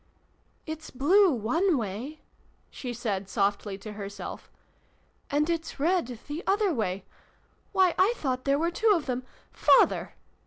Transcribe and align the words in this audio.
"It's 0.65 0.89
blue, 0.89 1.29
one 1.31 1.77
way," 1.77 2.21
she 2.71 2.91
said 2.91 3.29
softly 3.29 3.77
to 3.77 3.91
herself," 3.93 4.49
and 5.29 5.47
it's 5.47 5.79
red, 5.79 6.17
the 6.27 6.43
other 6.47 6.73
way! 6.73 7.05
Why, 7.71 7.93
I 7.99 8.13
thought 8.15 8.45
there 8.45 8.57
were 8.57 8.71
two 8.71 8.91
of 8.95 9.05
them 9.05 9.23
Father 9.51 10.15